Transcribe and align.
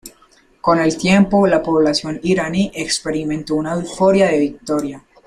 Con 0.61 0.79
el 0.79 0.97
tiempo 0.97 1.45
la 1.45 1.61
población 1.61 2.19
iraní 2.23 2.71
experimentó 2.73 3.53
una 3.53 3.73
euforia 3.73 4.29
de 4.29 4.39
victoria. 4.39 5.03